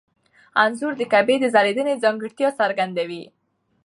انځور 0.63 0.93
د 0.97 1.01
کعبې 1.11 1.35
د 1.39 1.45
ځلېدنې 1.53 1.93
ځانګړتیا 2.03 2.49
څرګندوي. 2.59 3.23